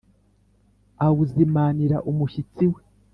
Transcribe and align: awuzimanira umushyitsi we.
awuzimanira 1.05 1.97
umushyitsi 2.09 2.65
we. 2.71 2.81